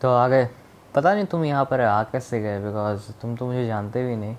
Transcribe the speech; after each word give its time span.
तो 0.00 0.10
आ 0.10 0.28
गए। 0.28 0.48
पता 0.94 1.14
नहीं 1.14 1.24
तुम 1.24 1.44
यहाँ 1.44 1.64
पर 1.64 1.80
आ 1.80 2.02
कैसे 2.02 2.40
गए? 2.40 2.58
बिकॉज़ 2.60 3.10
तुम 3.22 3.34
तो 3.36 3.46
मुझे 3.46 3.66
जानते 3.66 4.04
भी 4.06 4.16
नहीं। 4.16 4.36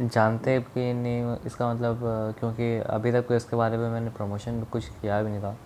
जानते 0.00 0.58
कि 0.60 0.92
नहीं, 0.92 1.36
इसका 1.46 1.72
मतलब 1.72 2.00
क्योंकि 2.38 2.76
अभी 2.78 3.12
तक 3.12 3.32
इसके 3.32 3.56
बारे 3.56 3.76
में 3.76 3.88
मैंने 3.90 4.10
प्रमोशन 4.10 4.62
कुछ 4.62 4.88
किया 5.00 5.22
भी 5.22 5.30
नहीं 5.30 5.42
था। 5.42 5.56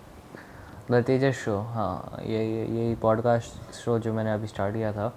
द 0.91 1.03
तेजस 1.03 1.35
शो 1.35 1.57
हाँ 1.59 2.21
ये 2.25 2.43
यही 2.45 2.95
पॉडकास्ट 2.95 3.73
शो 3.75 3.97
जो 3.99 4.13
मैंने 4.13 4.33
अभी 4.33 4.47
स्टार्ट 4.47 4.75
किया 4.75 4.91
था। 4.93 5.13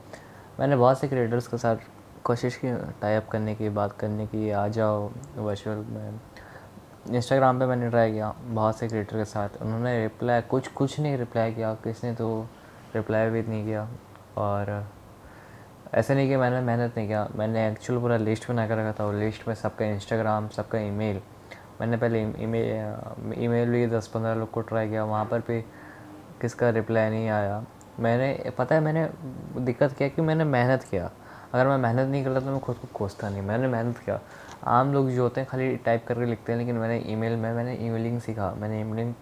मैंने 0.60 0.76
बहुत 0.76 0.98
से 1.00 1.08
क्रिएटर्स 1.08 1.46
के 1.46 1.58
साथ 1.58 1.76
कोशिश 2.24 2.56
की 2.56 2.72
टाइप 3.00 3.28
करने 3.28 3.54
की, 3.54 3.68
बात 3.68 3.92
करने 3.92 4.26
की, 4.26 4.50
आ 4.50 4.66
जाओ 4.68 5.10
वर्चुअल 5.36 5.76
में। 5.76 6.20
इंस्टाग्राम 7.10 7.58
पे 7.58 7.66
मैंने 7.66 7.88
ट्राई 7.90 8.12
किया, 8.12 8.34
बहुत 8.40 8.78
से 8.78 8.88
क्रिएटर 8.88 9.16
के 9.16 9.24
साथ। 9.24 9.62
उन्होंने 9.62 10.00
रिप्लाई 10.02 10.40
कुछ 10.40 10.68
कुछ 10.68 10.98
नहीं 11.00 11.16
रिप्लाई 11.16 11.52
किया, 11.54 11.72
किसने 11.74 12.14
तो 12.14 12.46
रिप्लाई 12.94 13.30
भी 13.30 13.42
नहीं 13.42 13.64
किया 13.64 13.88
और 14.38 14.86
ऐसे 15.94 16.14
नहीं 16.14 16.28
कि 16.28 16.36
मैंने 16.36 16.60
मेहनत 16.60 16.96
नहीं 16.96 17.06
किया। 17.06 17.26
मैंने 17.36 17.66
एक्चुअल 17.68 18.00
पूरा 18.00 18.16
लिस्ट 18.16 18.48
बना 18.48 18.66
कर 18.68 18.76
रखा 18.76 18.92
था 19.00 19.06
और 19.06 19.14
लिस्ट 19.14 19.48
में 19.48 19.54
सबका 19.54 19.86
इंस्टाग्राम 19.86 20.48
सबका 20.48 20.78
ईमेल 20.80 21.20
मैंने 21.80 21.96
पहले 21.96 22.20
ईमेल 22.20 23.34
ईमेल 23.44 23.70
भी 23.70 23.86
दस 23.88 24.06
पंद्रह 24.06 24.34
लोग 24.34 24.50
को 24.50 24.60
ट्राई 24.60 24.88
किया, 24.88 25.04
वहाँ 25.04 25.24
पर 25.24 25.40
भी 25.40 25.60
किसका 26.40 26.68
रिप्लाई 26.70 27.10
नहीं 27.10 27.28
आया। 27.28 27.64
मैंने, 28.00 28.52
पता 28.58 28.74
है, 28.74 28.80
मैंने 28.80 29.08
दिक्कत 29.58 29.92
क्या 29.98 30.08
कि 30.08 30.22
मैंने 30.22 30.44
मेहनत 30.44 30.82
किया। 30.82 31.10
अगर 31.54 31.66
मैं 31.68 31.76
मेहनत 31.78 32.08
नहीं 32.08 32.24
करता 32.24 32.40
तो 32.40 32.46
मैं 32.46 32.60
खुद 32.60 32.76
को 32.76 32.88
कोसता 32.94 33.28
नहीं। 33.28 33.42
मैंने 33.42 33.68
मेहनत 33.68 33.98
किया। 33.98 34.20
आम 34.64 34.92
लोग 34.92 35.10
जो 35.10 35.22
होते 35.22 35.40
हैं 35.40 35.48
खाली 35.50 35.76
टाइप 35.76 36.04
करके 36.08 36.26
लिखते 36.26 36.52
हैं, 36.52 36.58
लेकिन 36.58 36.76
मैंने 36.76 36.98
ईमेल 37.12 37.36
में, 37.36 37.52
मैंने 37.52 37.74
ईमेलिंग 37.86 38.20
सीखा। 38.20 38.50
मैंने 38.58 38.80
ईमेलिंग 38.80 39.14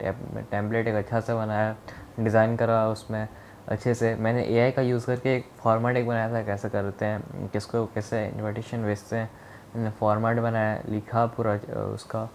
टेम्पलेट 0.50 0.88
एक 0.88 0.94
अच्छा 0.94 1.20
सा 1.20 1.34
बनाया 1.34 1.74
डिज़ाइन 2.20 2.56
करा 2.56 2.86
उसमें। 2.88 3.26
अच्छे 3.70 3.94
से। 3.94 4.14
मैंने 4.16 4.42
एआई 4.44 4.70
का 4.70 4.82
यूज़ 4.82 5.06
करके 5.06 5.34
एक 5.36 5.44
फॉर्मेट 5.58 5.96
एक 5.96 6.06
बनाया 6.06 6.32
था 6.32 6.42
कैसे 6.44 6.68
करते 6.68 7.04
हैं 7.04 7.48
किसको 7.52 7.84
कैसे 7.94 8.24
इन्विटेशन 8.26 8.84
भेजते 8.84 9.16
हैं 9.16 9.30
मैंने 9.76 9.90
फॉर्मेट 10.00 10.38
बनाया 10.42 10.80
लिखा 10.88 11.24
पूरा 11.36 11.54
उसका। 11.84 12.28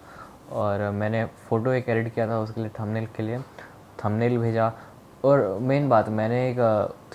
और 0.53 0.89
मैंने 0.91 1.23
फ़ोटो 1.49 1.71
एक 1.71 1.89
एडिट 1.89 2.13
किया 2.13 2.27
था 2.27 2.39
उसके 2.39 2.61
लिए 2.61 2.69
थंबनेल 2.79 3.05
के 3.15 3.23
लिए। 3.23 3.39
थंबनेल 4.03 4.37
भेजा। 4.37 4.71
और 5.25 5.57
मेन 5.61 5.87
बात 5.89 6.09
मैंने 6.09 6.39
एक 6.49 6.57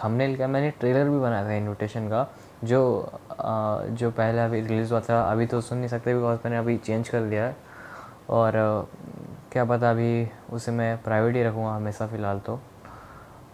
थंबनेल 0.03 0.37
का 0.37 0.47
मैंने 0.49 0.71
ट्रेलर 0.71 1.09
भी 1.09 1.19
बनाया 1.19 1.45
था 1.49 1.53
इन्विटेशन 1.53 2.09
का 2.09 2.27
जो 2.65 2.81
आ, 3.41 3.83
जो 3.85 4.11
पहले 4.11 4.41
अभी 4.41 4.61
रिलीज़ 4.61 4.91
हुआ 4.91 5.01
था। 5.01 5.23
अभी 5.33 5.47
तो 5.47 5.61
सुन 5.61 5.79
नहीं 5.79 5.89
सकते 5.89 6.15
बिकॉज़ 6.15 6.39
मैंने 6.45 6.57
अभी 6.59 6.77
चेंज 6.79 7.09
कर 7.09 7.23
दिया 7.23 7.45
है। 7.45 7.57
और 8.31 8.53
क्या 9.53 9.65
पता 9.65 9.91
अभी 9.91 10.29
उसे 10.53 10.73
मैं 10.73 10.97
प्राइवेट 11.03 11.37
ही 11.37 11.43
रखूँगा 11.43 11.75
हमेशा 11.75 12.07
फ़िलहाल 12.07 12.39
तो। 12.39 12.61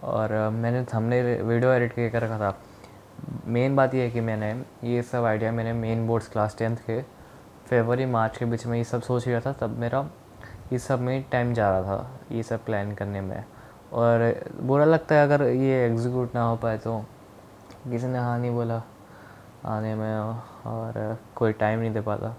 और 0.05 0.33
मैंने 0.53 0.85
हमने 0.93 1.21
वीडियो 1.23 1.73
एडिट 1.73 2.13
कर 2.13 2.23
रखा 2.23 2.39
था। 2.39 2.55
मेन 3.47 3.77
बात 3.77 3.95
यह 3.95 4.03
है 4.03 4.11
कि 4.11 4.21
मैंने 4.21 4.51
ये 4.85 5.03
सब 5.03 5.25
आइडिया 5.25 5.53
मैंने 5.53 5.73
मेन 5.73 6.07
बोर्ड्स 6.07 6.29
क्लास 6.29 6.57
टेंथ 6.59 6.77
के 6.87 7.01
फेबररी 7.69 8.07
मार्च 8.07 8.37
के 8.39 8.45
बीच 8.45 8.67
में 8.67 8.77
ये 8.79 8.85
सब 8.85 9.03
सोच 9.03 9.29
रहा 9.29 9.41
था, 9.41 9.53
तब 9.53 9.79
मेरा 9.79 10.09
ये 10.73 10.79
सब 10.79 11.01
में 11.01 11.25
टाइम 11.33 11.53
जा 11.55 11.71
रहा 11.71 11.83
था, 11.83 12.11
ये 12.33 12.43
सब 12.43 12.65
प्लान 12.65 12.95
करने 12.95 13.21
में। 13.21 13.45
और, 13.93 14.51
बुरा 14.61 14.85
लगता 14.85 15.15
है 15.15 15.23
अगर 15.23 15.43
ये 15.43 15.85
एग्जीक्यूट 15.87 16.35
ना 16.35 16.43
हो 16.43 16.57
पाए 16.57 16.79
तो। 16.79 16.99
किसी 17.91 18.07
ने 18.07 18.19
हाँ 18.19 18.39
नहीं 18.39 18.51
बोला 18.51 18.83
आने 19.65 19.95
में 19.95 20.15
और 20.15 21.19
कोई 21.37 21.53
टाइम 21.53 21.81
नहीं 21.81 21.93
दे 21.93 22.01
पाता। 22.01 22.35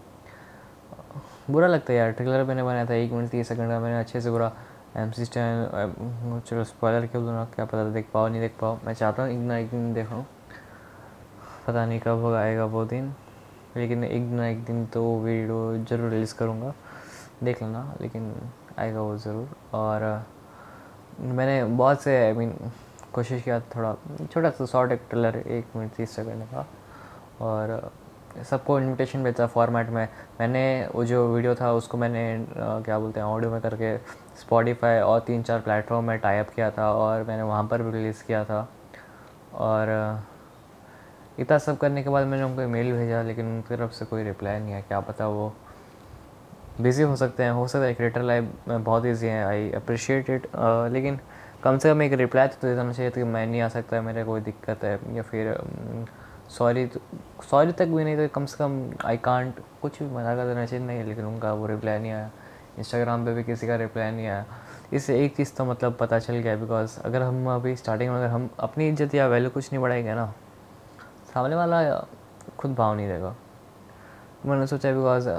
बुरा 1.52 1.68
लगता 1.68 1.94
है 1.94 2.00
यार 2.00 2.12
ट्रेलर 2.12 2.44
मैंने 2.44 2.64
बनाया 2.64 2.86
था, 2.86 2.94
एक 2.94 3.12
मिनट 3.12 3.30
तीस 3.30 3.48
सेकंड 3.48 3.70
का 3.70 3.80
मैंने 3.80 4.00
अच्छे 4.00 4.22
से 4.22 4.32
पूरा 4.32 4.52
एम 4.98 5.10
सी 5.12 5.26
स्टैंड 5.26 6.42
चलो 6.46 6.64
स्पॉयलर 6.64 7.06
क्यों 7.08 7.24
दूँ 7.26 7.46
क्या 7.56 7.66
पता 7.66 7.84
देख 7.92 8.08
पाओ, 8.14 8.28
नहीं 8.28 8.42
देख 8.42 8.54
पाओ। 8.62 8.78
मैं 8.86 8.94
चाहता 8.94 9.24
हूँ 9.24 9.32
एक 9.32 9.40
ना 9.40 9.58
एक 9.58 9.70
दिन 9.70 9.94
देखूँ। 9.94 10.26
पता 11.68 11.86
नहीं 11.86 12.00
कब 12.00 12.22
होगा, 12.22 12.40
आएगा 12.40 12.66
वो 12.66 12.84
दिन। 12.86 13.14
लेकिन 13.78 14.04
एक 14.04 14.22
ना 14.32 14.48
एक 14.48 14.64
दिन 14.66 14.86
तो 14.86 15.04
वीडियो 15.22 15.86
ज़रूर 15.90 16.10
रिलीज़ 16.12 16.34
करूँगा। 16.36 16.74
देख 17.44 17.62
लेना, 17.62 17.94
लेकिन 18.02 18.34
आएगा 18.80 19.02
वो 19.02 19.18
ज़रूर। 19.18 19.50
और 19.74 20.26
मैंने 21.20 21.64
बहुत 21.66 22.02
से 22.02 22.18
आई 22.26 22.34
मीन 22.34 22.56
कोशिश 23.14 23.44
किया 23.44 23.60
थोड़ा, 23.76 23.96
छोटा 24.32 24.50
सा 24.50 24.66
शॉर्ट 24.66 24.92
एक 24.92 25.02
ट्रेलर 25.10 25.38
एक 25.38 25.76
मिनट 25.76 25.92
तीस 25.96 26.16
सेकंड 26.16 26.44
का। 26.54 26.66
और 27.42 27.92
सबको 28.44 28.80
इनविटेशन 28.80 29.24
भेजा 29.24 29.46
फॉर्मेट 29.48 29.90
में। 29.90 30.08
मैंने 30.40 30.64
वो 30.96 31.04
जो 31.06 31.26
वीडियो 31.34 31.56
था, 31.56 31.72
उसको 31.74 31.98
मैंने 31.98 32.46
क्या 32.58 33.00
बोलते 33.00 33.20
हैं 33.20 33.28
ऑडियो 33.28 33.52
में 33.52 33.62
करके 33.62 33.98
स्पॉटिफाई 34.40 35.00
और 35.00 35.20
तीन 35.28 35.44
चार 35.44 35.60
प्लेटफॉर्म 35.60 36.06
में 36.06 36.18
टाइप 36.20 36.50
किया 36.50 36.70
था 36.72 36.92
और 36.94 37.24
मैंने 37.24 37.44
वहाँ 37.44 37.68
पर 37.68 37.82
भी 37.82 37.92
रिलीज़ 37.92 38.24
किया 38.28 38.44
था। 38.46 38.68
और 39.54 40.24
इतना 41.40 41.58
सब 41.58 41.78
करने 41.78 42.04
के 42.04 42.10
बाद 42.10 42.28
मैंने 42.28 42.44
उनको 42.44 42.68
मेल 42.68 42.92
भेजा, 42.94 43.22
लेकिन 43.22 43.46
उनकी 43.48 43.76
तरफ़ 43.76 43.92
से 43.92 44.06
कोई 44.06 44.24
रिप्लाई 44.24 44.60
नहीं 44.60 44.74
आया, 44.74 44.82
क्या 44.82 45.00
पता 45.00 45.28
वो 45.28 45.54
बिज़ी 46.82 47.04
हो 47.04 47.16
सकते 47.16 47.44
हैं। 47.44 47.52
हो 47.52 47.68
सकता 47.68 47.86
है 47.86 47.94
क्रिएटर 47.94 48.22
लाइफ 48.22 48.50
बहुत 48.70 49.06
ईजी 49.06 49.28
है 49.28 49.44
आई 49.46 49.72
अप्रिशिएट 49.76 50.30
इट 50.30 50.48
लेकिन 50.94 51.20
कम 51.64 51.78
से 51.78 51.90
कम 51.90 52.02
एक 52.02 52.14
रिप्लाई 52.14 52.48
तो 52.48 52.68
देना 52.68 52.92
चाहिए 52.92 53.12
कि 53.12 53.24
मैं 53.24 53.46
नहीं 53.48 53.62
आ 53.62 53.68
सकता, 53.70 54.02
मेरे 54.02 54.24
कोई 54.24 54.42
दिक्कत 54.42 54.84
है, 54.84 55.00
या 55.16 55.22
फिर 55.22 55.48
सॉरी 56.50 56.86
तो 56.88 57.00
सॉरी 57.44 57.72
तक 57.72 57.88
भी 57.88 58.04
नहीं 58.04 58.18
तो 58.18 58.28
कम 58.36 58.46
से 58.46 58.58
कम 58.58 58.80
आई 59.06 59.18
कांट 59.18 59.60
कुछ 59.82 60.02
भी 60.04 60.10
मना 60.10 60.36
कर 60.36 60.66
चाहिए। 60.66 60.86
नहीं, 60.86 61.04
लेकिन 61.04 61.26
उनका 61.26 61.54
वो 61.54 61.66
रिप्लाई 61.68 62.00
नहीं 62.00 62.12
आया। 62.12 62.30
इंस्टाग्राम 62.80 63.26
पे 63.26 63.34
भी 63.34 63.44
किसी 63.44 63.68
का 63.68 63.76
रिप्लाई 63.76 64.12
नहीं 64.12 64.28
आया। 64.28 64.46
इससे 64.94 65.20
एक 65.24 65.36
चीज़ 65.36 65.54
तो 65.56 65.66
मतलब 65.66 65.98
पता 66.00 66.20
चल 66.20 66.34
गया 66.36 66.56
बिकॉज़ 66.56 67.00
अगर 67.00 67.22
हम 67.22 67.50
अभी 67.52 67.76
स्टार्टिंग 67.76 68.10
में, 68.10 68.18
अगर 68.18 68.28
हम 68.28 68.50
अपनी 68.60 68.88
इज़्ज़त 68.90 69.16
या 69.16 69.28
वैल्यू 69.28 69.50
कुछ 69.50 69.72
नहीं 69.72 69.82
बढ़ाएँगे 69.82 70.14
ना, 70.14 70.34
सामने 71.34 71.56
वाला 71.56 71.82
खुद 72.58 72.76
भाव 72.76 72.96
नहीं 72.96 73.08
देगा। 73.08 73.36
मैंने 74.46 74.68
सोचा 74.68 74.92
बिकॉज़ 74.92 75.30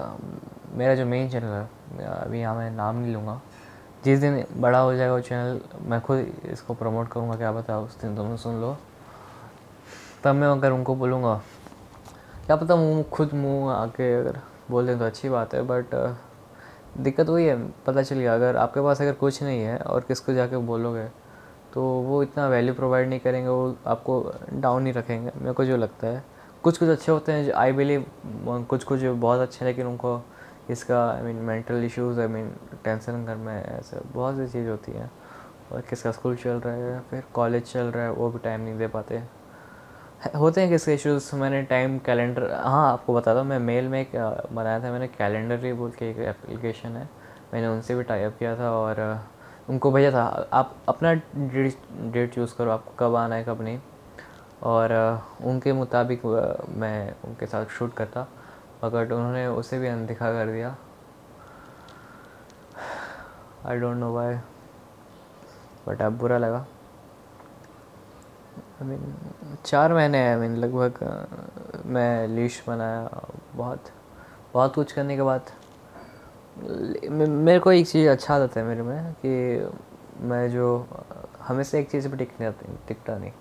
मेरा 0.76 0.94
जो 0.94 1.06
मेन 1.06 1.30
चैनल 1.30 1.46
है 1.48 2.06
अभी 2.06 2.40
यहाँ 2.40 2.54
मैं 2.54 2.70
नाम 2.70 2.96
नहीं 2.96 3.12
लूँगा। 3.14 3.40
जिस 4.04 4.20
दिन 4.20 4.44
बड़ा 4.56 4.78
हो 4.78 4.94
जाएगा 4.94 5.14
वो 5.14 5.20
चैनल 5.20 5.60
मैं 5.82 6.00
खुद 6.00 6.26
इसको 6.50 6.74
प्रमोट 6.74 7.08
करूँगा, 7.08 7.36
क्या 7.36 7.52
पता 7.52 7.78
उस 7.78 8.00
दिन 8.00 8.16
तुम 8.16 8.36
सुन 8.36 8.60
लो। 8.60 8.76
तब 10.24 10.34
मैं 10.34 10.48
अगर 10.48 10.72
उनको 10.72 10.94
बोलूँगा 10.94 11.34
क्या 12.46 12.56
पता 12.56 12.76
मुँह, 12.76 13.02
खुद 13.02 13.34
मुँह 13.34 13.72
आके 13.72 14.14
अगर 14.14 14.38
बोल 14.70 14.86
दें 14.86 14.98
तो 14.98 15.04
अच्छी 15.04 15.28
बात 15.28 15.54
है 15.54 15.62
बट 15.62 15.94
दिक्कत 16.98 17.28
वही 17.28 17.46
है, 17.46 17.56
पता 17.86 18.02
चल 18.02 18.16
गया, 18.16 18.34
अगर 18.34 18.56
आपके 18.56 18.80
पास 18.80 19.00
अगर 19.02 19.12
कुछ 19.12 19.42
नहीं 19.42 19.60
है 19.60 19.78
और 19.78 20.00
किसको 20.08 20.32
जाके 20.32 20.56
बोलोगे 20.56 21.04
तो 21.74 21.82
वो 21.82 22.22
इतना 22.22 22.46
वैल्यू 22.48 22.74
प्रोवाइड 22.74 23.08
नहीं 23.08 23.20
करेंगे, 23.20 23.48
वो 23.48 23.76
आपको 23.86 24.32
डाउन 24.52 24.82
नहीं 24.82 24.92
रखेंगे, 24.92 25.30
मेरे 25.36 25.52
को 25.52 25.64
जो 25.64 25.76
लगता 25.76 26.06
है। 26.06 26.22
कुछ 26.62 26.78
कुछ 26.78 26.88
अच्छे 26.88 27.12
होते 27.12 27.32
हैं 27.32 27.52
आई 27.52 27.72
बिलीव 27.72 28.04
कुछ 28.68 28.84
कुछ 28.84 29.02
बहुत 29.02 29.40
अच्छे 29.40 29.64
हैं, 29.64 29.70
लेकिन 29.70 29.86
उनको 29.86 30.20
इसका 30.70 31.06
I 31.10 31.22
mean 31.22 31.36
mental 31.36 31.84
issues 31.84 32.20
I 32.20 32.26
mean 32.26 32.50
tension 32.84 33.24
घर 33.24 33.36
में 33.36 33.64
ऐसे 33.64 34.00
बहुत 34.14 34.36
सी 34.36 34.46
चीज़ 34.48 34.68
होती 34.68 34.92
हैं। 34.92 35.10
और 35.72 35.80
किसका 35.80 36.10
स्कूल 36.12 36.36
चल 36.36 36.60
रहा 36.60 36.74
है 36.74 37.00
फिर 37.10 37.24
कॉलेज 37.34 37.72
चल 37.72 37.86
रहा 37.86 38.04
है, 38.04 38.10
वो 38.10 38.30
भी 38.30 38.38
टाइम 38.38 38.60
नहीं 38.60 38.78
दे 38.78 38.86
पाते। 38.88 39.22
होते 40.36 40.60
हैं 40.60 40.70
किसके 40.70 40.94
इश्यूज़ 40.94 41.34
मैंने 41.36 41.62
टाइम 41.62 41.98
कैलेंडर 41.98 42.50
हाँ 42.52 42.92
आपको 42.92 43.14
बता 43.14 43.34
दो, 43.34 43.42
मैं 43.44 43.58
मेल 43.58 43.88
में 43.88 44.00
एक 44.00 44.12
बनाया 44.52 44.80
था, 44.82 44.90
मैंने 44.92 45.08
कैलेंडर 45.08 45.64
ही 45.64 45.72
बोल 45.72 45.90
के 45.90 46.10
एक 46.10 46.18
एप्लीकेशन 46.18 46.96
है। 46.96 47.08
मैंने 47.52 47.66
उनसे 47.66 47.94
भी 47.94 48.02
टाइप 48.02 48.36
किया 48.38 48.56
था 48.58 48.70
और 48.70 49.00
उनको 49.70 49.90
भेजा 49.92 50.10
था। 50.12 50.48
आप 50.52 50.74
अपना 50.88 51.12
डेट 51.14 52.34
चूज़ 52.34 52.54
करो, 52.56 52.70
आपको 52.70 52.92
कब 52.98 53.14
आना 53.16 53.34
है, 53.34 53.44
कब 53.44 53.62
नहीं। 53.62 53.78
और 54.62 54.92
उनके 55.44 55.72
मुताबिक 55.72 56.24
मैं 56.78 57.14
उनके 57.24 57.46
साथ 57.46 57.66
शूट 57.78 57.94
करता 57.94 58.26
मगर 58.84 59.12
उन्होंने 59.12 59.46
उसे 59.46 59.78
भी 59.78 59.88
अनदेखा 59.88 60.32
कर 60.32 60.52
दिया। 60.52 60.76
I 63.66 63.78
don't 63.78 63.96
know 63.96 64.12
why 64.14 64.34
but 65.88 66.02
अब 66.02 66.18
बुरा 66.18 66.38
लगा। 66.38 66.64
आई 68.80 68.86
मीन 68.86 69.56
चार 69.66 69.92
महीने 69.94 70.18
आई 70.26 70.36
मीन 70.36 70.54
लगभग 70.56 70.98
मैं 71.86 72.26
लीश 72.28 72.62
बनाया 72.66 73.22
बहुत 73.54 73.84
बहुत 74.52 74.74
कुछ 74.74 74.92
करने 74.92 75.16
के 75.16 75.22
बाद। 75.22 75.50
मेरे 77.10 77.58
को 77.58 77.72
एक 77.72 77.86
चीज़ 77.88 78.08
अच्छा 78.08 78.34
आदत 78.34 78.56
है 78.56 78.62
मेरे 78.64 78.82
में 78.82 79.12
कि 79.24 79.32
मैं 80.28 80.48
जो 80.50 80.68
हमेशा 81.42 81.78
एक 81.78 81.90
चीज़ 81.90 82.08
पर 82.08 82.16
टिक 82.16 82.32
नहीं 82.40 82.76
टिकता 82.88 83.16
नहीं। 83.18 83.32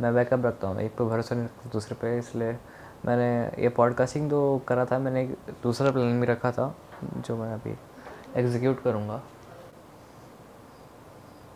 मैं 0.00 0.14
बैकअप 0.14 0.46
रखता 0.46 0.68
हूँ, 0.68 0.80
एक 0.80 0.92
पे 0.96 1.04
भरोसा 1.04 1.34
नहीं 1.34 1.44
रखता, 1.44 1.70
दूसरे 1.72 1.96
पे, 2.02 2.16
इसलिए 2.18 2.56
मैंने 3.06 3.62
ये 3.62 3.68
पॉडकास्टिंग 3.76 4.28
तो 4.30 4.40
करा 4.68 4.84
था, 4.84 4.98
मैंने 4.98 5.22
एक 5.22 5.36
दूसरा 5.62 5.90
प्लान 5.90 6.20
भी 6.20 6.26
रखा 6.26 6.52
था, 6.52 6.74
जो 7.16 7.36
मैं 7.36 7.52
अभी 7.54 7.74
एग्जीक्यूट 8.36 8.82
करूँगा। 8.82 9.20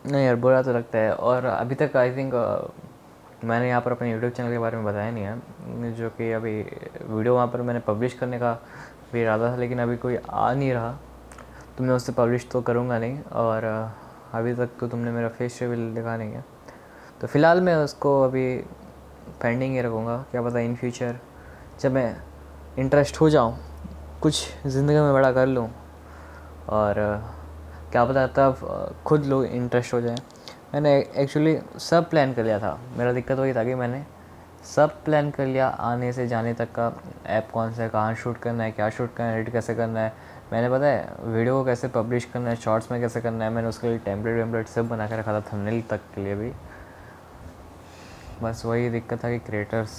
नहीं 0.05 0.25
यार, 0.25 0.35
बुरा 0.35 0.61
तो 0.63 0.73
लगता 0.73 0.97
है, 0.97 1.13
और 1.13 1.45
अभी 1.45 1.75
तक 1.75 1.95
आई 1.97 2.15
थिंक 2.15 2.33
मैंने 3.43 3.67
यहाँ 3.67 3.81
पर 3.81 3.91
अपने 3.91 4.11
यूट्यूब 4.11 4.31
चैनल 4.31 4.51
के 4.51 4.59
बारे 4.59 4.77
में 4.77 4.85
बताया 4.85 5.11
नहीं 5.11 5.23
है, 5.23 5.93
जो 5.93 6.09
कि 6.09 6.31
अभी 6.31 6.53
वीडियो 7.05 7.33
वहाँ 7.35 7.47
पर 7.47 7.61
मैंने 7.61 7.79
पब्लिश 7.87 8.13
करने 8.13 8.39
का 8.39 8.53
भी 9.13 9.21
इरादा 9.21 9.51
था, 9.51 9.55
लेकिन 9.55 9.79
अभी 9.79 9.97
कोई 9.97 10.17
आ 10.29 10.53
नहीं 10.53 10.71
रहा 10.73 10.91
तो 11.77 11.83
मैं 11.83 11.93
उससे 11.93 12.11
पब्लिश 12.13 12.47
तो 12.51 12.61
करूँगा 12.61 12.97
नहीं, 12.99 13.19
और 13.23 13.63
अभी 14.33 14.53
तक 14.55 14.69
तो 14.79 14.87
तुमने 14.87 15.11
मेरा 15.11 15.29
फेस 15.29 15.59
रिवील 15.61 15.93
दिखा 15.95 16.15
नहीं 16.17 16.31
है। 16.31 16.43
तो 17.21 17.27
फ़िलहाल 17.27 17.61
मैं 17.61 17.75
उसको 17.75 18.21
अभी 18.23 18.57
पेंडिंग 19.41 19.73
ही 19.73 19.81
रखूँगा, 19.81 20.17
क्या 20.31 20.41
पता 20.41 20.59
इन 20.59 20.75
फ्यूचर 20.75 21.19
जब 21.81 21.91
मैं 21.91 22.15
इंटरेस्ट 22.79 23.19
हो 23.21 23.29
जाऊँ, 23.29 23.57
कुछ 24.21 24.47
ज़िंदगी 24.65 24.95
में 24.95 25.13
बड़ा 25.13 25.31
कर 25.31 25.47
लूँ, 25.47 25.67
और 26.69 26.95
क्या 27.91 28.05
पता 28.05 28.25
तब 28.29 28.95
खुद 29.05 29.25
लोग 29.25 29.45
इंटरेस्ट 29.45 29.93
हो 29.93 30.01
जाए। 30.01 30.15
मैंने 30.75 30.91
एक्चुअली 31.15 31.57
सब 31.79 32.09
प्लान 32.09 32.33
कर 32.33 32.43
लिया 32.43 32.57
था। 32.59 32.77
मेरा 32.97 33.11
दिक्कत 33.13 33.37
वही 33.37 33.53
था 33.53 33.63
कि 33.63 33.75
मैंने 33.75 34.03
सब 34.65 35.03
प्लान 35.03 35.29
कर 35.31 35.45
लिया 35.45 35.67
आने 35.67 36.11
से 36.13 36.27
जाने 36.27 36.53
तक 36.53 36.71
का 36.71 36.91
ऐप 37.25 37.49
कौन 37.51 37.73
सा 37.73 37.83
है, 37.83 37.89
कहाँ 37.89 38.15
शूट 38.15 38.37
करना 38.37 38.63
है, 38.63 38.71
क्या 38.71 38.89
शूट 38.89 39.13
करना 39.15 39.29
है 39.29 39.39
एडिट 39.39 39.51
कैसे 39.53 39.75
करना 39.75 39.99
है। 39.99 40.13
मैंने 40.51 40.69
पता 40.69 40.85
है 40.85 41.15
वीडियो 41.25 41.53
को 41.53 41.65
कैसे 41.65 41.87
पब्लिश 41.87 42.25
करना 42.25 42.49
है 42.49 42.55
शॉर्ट्स 42.55 42.91
में 42.91 42.99
कैसे 43.01 43.21
करना 43.21 43.45
है, 43.45 43.51
मैंने 43.51 43.67
उसके 43.67 43.87
लिए 43.87 43.97
टेम्पलेट 43.97 44.35
वेम्पलेट 44.37 44.67
सब 44.67 44.89
बना 44.89 45.07
के 45.07 45.19
रखा 45.19 45.33
था 45.33 45.41
थंबनेल 45.51 45.81
तक 45.89 46.01
के 46.15 46.23
लिए 46.23 46.35
भी। 46.35 46.51
बस 48.41 48.63
वही 48.65 48.89
दिक्कत 48.89 49.23
था 49.23 49.29
कि 49.29 49.39
क्रिएटर्स 49.39 49.93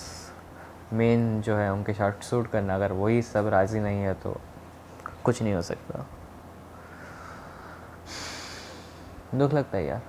मेन 0.93 1.41
जो 1.41 1.57
है 1.57 1.73
उनके 1.73 1.95
शॉर्ट 1.95 2.23
शूट 2.23 2.51
करना, 2.51 2.75
अगर 2.75 2.93
वही 2.93 3.23
सब 3.23 3.49
राज़ी 3.49 3.81
नहीं 3.81 4.03
है 4.03 4.13
तो 4.15 4.37
कुछ 5.25 5.43
नहीं 5.43 5.55
हो 5.55 5.63
सकता। 5.63 6.07
दुख 9.35 9.55
लगता 9.55 9.77
है 9.79 9.85
यार। 9.87 10.03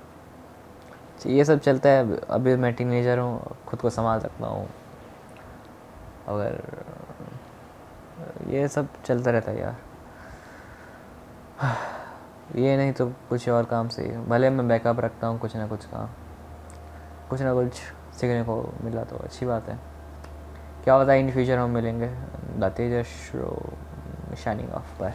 ये 1.26 1.46
सब 1.46 1.60
चलता 1.60 1.90
है। 1.90 2.18
अभी 2.18 2.56
मैं 2.56 2.74
टीनेजर 2.74 3.20
हूँ, 3.20 3.58
खुद 3.68 3.82
को 3.82 3.90
संभाल 3.90 4.20
सकता 4.20 4.48
हूँ। 4.48 4.70
अगर, 6.28 6.62
ये 8.48 8.68
सब 8.68 8.88
चलता 9.06 9.32
रहता 9.32 9.52
है 9.52 9.60
यार। 9.60 9.76
ये 12.56 12.78
नहीं 12.78 12.94
तो 12.94 13.08
कुछ 13.30 13.50
और 13.50 13.66
काम 13.66 13.88
से 13.88 14.04
भले 14.28 14.50
मैं 14.50 14.68
बैकअप 14.68 15.00
रखता 15.00 15.28
हूँ, 15.28 15.40
कुछ 15.40 15.56
ना 15.56 15.68
कुछ 15.68 15.86
काम। 15.86 16.08
कुछ 17.30 17.42
ना 17.42 17.54
कुछ 17.54 17.74
सीखने 18.14 18.44
को 18.44 18.74
मिला 18.82 19.04
तो 19.04 19.16
अच्छी 19.16 19.46
बात 19.46 19.70
है। 19.70 19.80
क्या 20.84 20.94
होता 20.94 21.12
है 21.12 21.20
इन 21.20 21.32
फ्यूचर 21.32 21.58
हम 21.58 21.70
मिलेंगे। 21.70 22.08
दातेज 22.60 23.06
शो 23.06 23.70
शाइनिंग 24.38 24.72
ऑफ़ 24.72 25.00
बाय 25.00 25.14